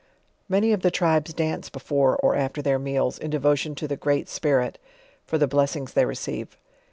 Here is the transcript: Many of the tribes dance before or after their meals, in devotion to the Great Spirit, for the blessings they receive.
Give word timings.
Many 0.49 0.73
of 0.73 0.81
the 0.81 0.89
tribes 0.89 1.31
dance 1.31 1.69
before 1.69 2.17
or 2.17 2.35
after 2.35 2.63
their 2.63 2.79
meals, 2.79 3.19
in 3.19 3.29
devotion 3.29 3.75
to 3.75 3.87
the 3.87 3.95
Great 3.95 4.27
Spirit, 4.27 4.79
for 5.27 5.37
the 5.37 5.45
blessings 5.47 5.93
they 5.93 6.05
receive. 6.05 6.57